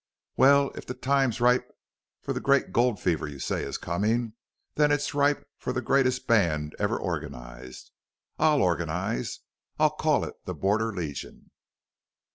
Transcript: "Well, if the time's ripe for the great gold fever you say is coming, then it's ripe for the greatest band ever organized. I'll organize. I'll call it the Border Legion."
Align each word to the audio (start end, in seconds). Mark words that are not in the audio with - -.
"Well, 0.35 0.71
if 0.73 0.87
the 0.87 0.95
time's 0.95 1.39
ripe 1.39 1.71
for 2.23 2.33
the 2.33 2.39
great 2.39 2.71
gold 2.71 2.99
fever 2.99 3.27
you 3.27 3.37
say 3.37 3.61
is 3.63 3.77
coming, 3.77 4.33
then 4.73 4.91
it's 4.91 5.13
ripe 5.13 5.47
for 5.59 5.73
the 5.73 5.81
greatest 5.83 6.25
band 6.25 6.75
ever 6.79 6.97
organized. 6.99 7.91
I'll 8.39 8.63
organize. 8.63 9.41
I'll 9.77 9.91
call 9.91 10.23
it 10.23 10.43
the 10.45 10.55
Border 10.55 10.91
Legion." 10.91 11.51